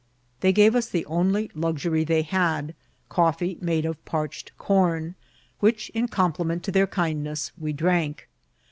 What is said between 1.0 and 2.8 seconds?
only luxury they had,